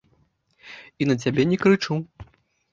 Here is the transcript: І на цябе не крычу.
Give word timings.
І 1.05 1.09
на 1.11 1.15
цябе 1.27 1.47
не 1.53 1.61
крычу. 1.67 2.01